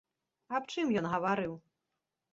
Аб 0.59 0.63
чым 0.75 0.87
ён 1.03 1.09
гаварыў? 1.13 1.53